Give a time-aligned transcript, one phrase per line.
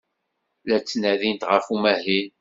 [0.67, 2.27] La ttnadint ɣef umahil.